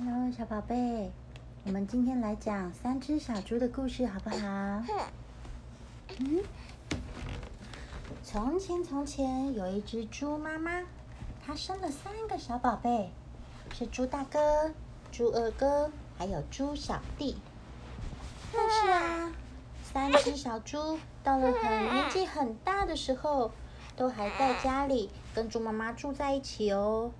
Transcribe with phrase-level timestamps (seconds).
[0.00, 1.10] Hello，小宝贝，
[1.64, 4.36] 我们今天来讲三只小猪的故事，好不好？
[6.18, 6.44] 嗯。
[8.22, 10.84] 从前，从前有一只猪妈妈，
[11.44, 13.10] 它生了三个小宝贝，
[13.72, 14.72] 是猪大哥、
[15.10, 17.36] 猪二哥，还有猪小弟。
[18.52, 19.32] 但是啊，
[19.82, 23.50] 三只小猪到了很年纪很大的时候，
[23.96, 27.10] 都还在家里跟猪妈妈住在一起哦。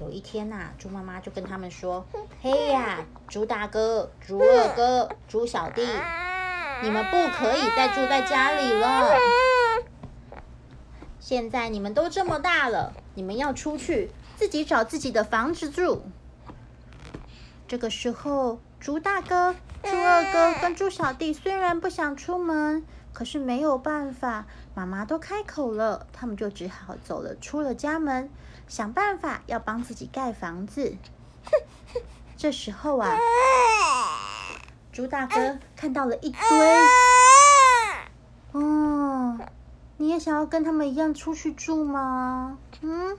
[0.00, 2.04] 有一天呐，猪妈妈就跟他们说
[2.42, 5.82] ：“嘿呀，猪大哥、猪二哥、 猪小弟，
[6.82, 9.08] 你们不可以再住在家里了。
[11.18, 16.02] 现在你们都这么大了，你们要出去自己找自己的房子住。”
[17.66, 22.84] 这个时候，猪大哥、猪二哥跟猪小弟虽然不想出门，
[23.16, 24.44] 可是没有办法，
[24.74, 28.28] 妈妈都开口了，他们就只好走了，出了家门。
[28.68, 30.94] 想办法要帮自己盖房子。
[32.36, 33.16] 这时候啊，
[34.92, 36.40] 猪大哥看到了一堆。
[38.52, 39.38] 哦，
[39.96, 42.58] 你也想要跟他们一样出去住吗？
[42.82, 43.16] 嗯。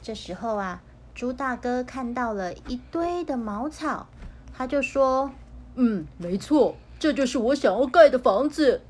[0.00, 0.80] 这时候啊，
[1.14, 4.06] 猪大哥看到了一堆的茅草，
[4.56, 5.30] 他就说
[5.76, 8.80] ：“嗯，没错，这就是我想要盖的房子。”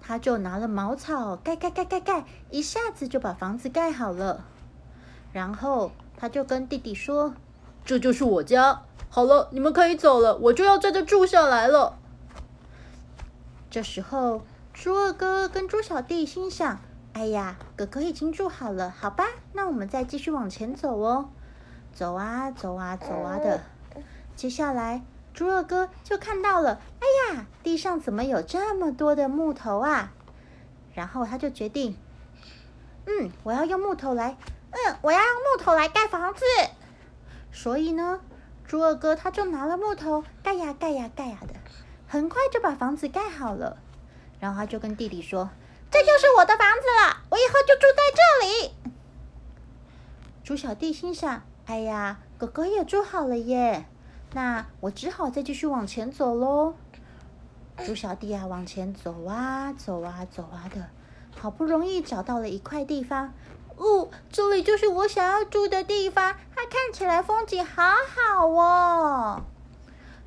[0.00, 4.42] 他就拿了茅草盖盖盖盖盖，一下子就把房子盖好了。
[5.34, 7.34] 然后他就跟弟弟说
[7.84, 11.98] ：“这就是我家，好了，你们可以走了，我就要在这住下来了。”
[13.68, 14.40] 这时候，
[14.72, 16.80] 猪二哥跟猪小弟心想
[17.12, 21.28] ：“哎呀，哥哥已经住好了，好吧，那我们再继续往前走哦。”
[21.92, 23.60] 走啊走啊走啊的，
[24.34, 25.02] 接下来。
[25.36, 30.14] 猪二哥就看到了，哎呀，地上怎么有这么多的木头啊？
[30.94, 31.98] 然后他就决定，
[33.04, 34.38] 嗯，我要用木头来，
[34.70, 36.42] 嗯，我要用木头来盖房子。
[37.52, 38.22] 所以呢，
[38.64, 41.52] 猪二哥他就拿了木头盖呀盖呀盖呀的，
[42.08, 43.76] 很快就把房子盖好了。
[44.40, 45.50] 然后他就跟弟弟说
[45.92, 48.74] ：“这就是我的房子了，我以后就住在这里。”
[50.42, 53.84] 猪小弟心想：“哎呀，哥哥也住好了耶。”
[54.36, 56.74] 那我只好再继续往前走喽。
[57.86, 60.90] 猪小弟啊，往前走啊，走啊，走啊的，
[61.34, 63.32] 好不容易找到了一块地方。
[63.78, 69.42] 哦，这里就是我想要住的地方，它看起来风景好好哦。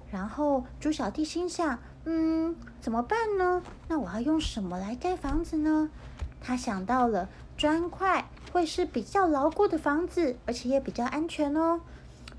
[0.10, 3.62] 然后猪小弟心想：嗯，怎么办呢？
[3.90, 5.92] 那我要用什么来盖房子呢？
[6.42, 11.82] 他想到了砖块，会是比较牢固的房子，而且也比较安全哦。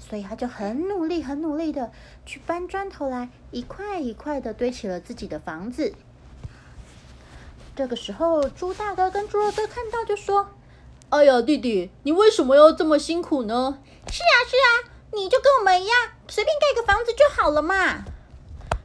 [0.01, 1.93] 所以他就很努力、很努力的
[2.27, 5.95] 去搬砖头来，一块一块的堆起了自己的房子。
[7.77, 10.49] 这个时候，猪大哥跟猪二哥看到就说
[11.11, 13.79] ：“哎呀，弟弟，你为什么要这么辛苦呢
[14.11, 15.97] ？”“是啊，是啊，你就跟我们一样，
[16.29, 18.05] 随便盖个房子就好了嘛。”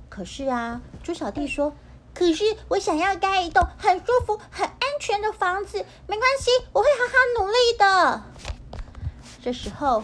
[0.09, 1.73] 可是啊，猪小弟说
[2.13, 8.23] ：“可是我想要盖一栋很舒服、很安全的房子，没关系，我会好好努力的。”
[9.41, 10.03] 这时候。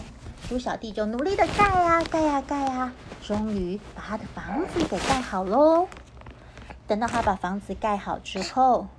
[0.52, 2.92] 猪小弟就努力的盖呀盖呀盖呀，
[3.24, 5.88] 终于把他的房子给盖好喽。
[6.86, 8.90] 等到他把房子盖好之后，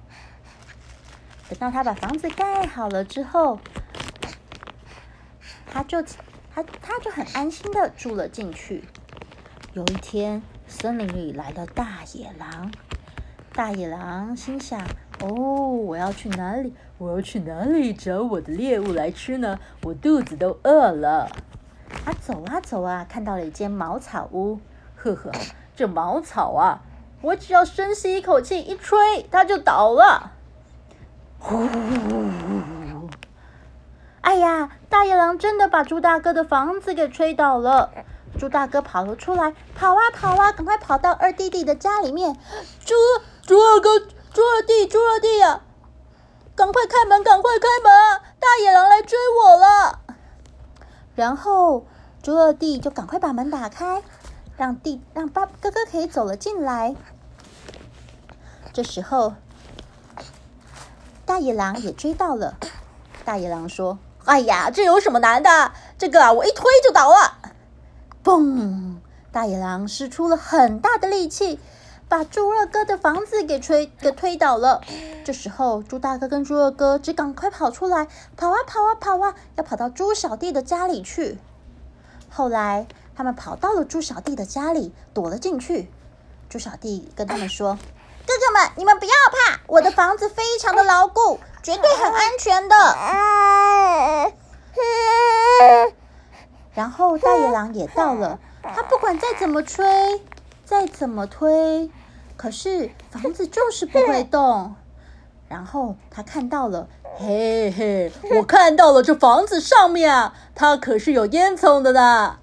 [1.50, 3.60] 等到他把房子盖好了之后，
[5.70, 6.00] 他就
[6.54, 8.84] 他他就很安心的住了进去。
[9.74, 12.72] 有一天，森林里来了大野狼，
[13.52, 14.80] 大野狼心想。
[15.20, 16.72] 哦，我要去哪里？
[17.02, 19.58] 我要去哪里找我的猎物来吃呢？
[19.82, 21.28] 我肚子都饿了。
[22.04, 24.60] 啊，走啊走啊，看到了一间茅草屋。
[24.94, 25.32] 呵呵，
[25.74, 26.82] 这茅草啊，
[27.20, 30.30] 我只要深吸一口气，一吹，它就倒了。
[31.40, 31.66] 呼！
[34.20, 37.90] 哎呀，大野狼真的把猪大哥的房子给吹倒了。
[38.38, 42.36] 猪大哥跑了出来，跑啊跑啊，赶快跑到二弟弟的家里面。
[42.84, 42.94] 猪
[43.44, 43.98] 猪二哥。
[43.98, 45.60] 猪二弟，猪二弟呀，
[46.54, 48.20] 赶快开门，赶快开门！
[48.38, 50.00] 大野狼来追我了。
[51.14, 51.86] 然后
[52.22, 54.02] 猪二弟就赶快把门打开，
[54.56, 56.94] 让弟让爸哥哥可以走了进来。
[58.72, 59.34] 这时候，
[61.24, 62.56] 大野狼也追到了。
[63.24, 65.72] 大野狼说：“哎呀，这有什么难的？
[65.96, 67.38] 这个啊，我一推就倒了。”
[68.22, 68.96] 嘣！
[69.30, 71.58] 大野狼使出了很大的力气。
[72.12, 74.82] 把猪二哥的房子给吹给推倒了。
[75.24, 78.06] 这时候，猪大哥跟猪二哥只赶快跑出来，
[78.36, 81.38] 跑啊跑啊跑啊，要跑到猪小弟的家里去。
[82.28, 82.86] 后来，
[83.16, 85.90] 他们跑到了猪小弟的家里，躲了进去。
[86.50, 87.78] 猪小弟跟他们说
[88.28, 92.76] ：“哥哥们，你们不要怕，我的房子非常的牢固，绝对很安全的。
[96.76, 100.22] ”然后大野狼也到了，他不管再怎么吹，
[100.66, 101.90] 再怎么推，
[102.36, 104.74] 可是房子就是不会动。
[105.48, 106.88] 然后他看到了，
[107.18, 112.38] 嘿嘿，我看到了这房子上面啊，它可是有烟囱的呢。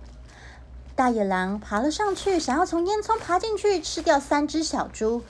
[0.96, 5.24] 大野狼爬了上去，想要从烟囱爬进去吃掉三只小猪，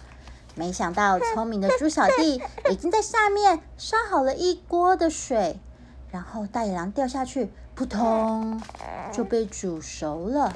[0.55, 5.59] 没想到聪明的猪小弟已经在下面烧好了一锅的水，
[6.11, 8.61] 然后大野狼掉下去，扑通
[9.13, 10.53] 就被煮熟了。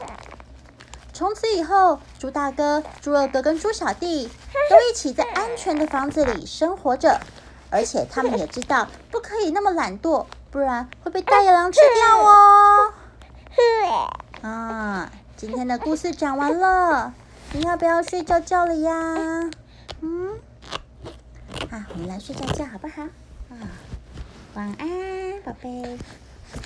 [1.13, 4.27] 从此以后，猪大哥、猪二哥跟猪小弟
[4.69, 7.21] 都一起在安全的房子里生活着，
[7.69, 12.93] 而且他们也知道不可以那么懒惰，不然会被大野狼吃掉哦。
[14.41, 17.13] 啊，今天的故事讲完了，
[17.53, 18.91] 你要不要睡觉觉了呀？
[20.01, 20.39] 嗯，
[21.69, 23.03] 啊，我们来睡觉觉好不好？
[23.51, 23.55] 啊，
[24.55, 25.99] 晚安，宝贝。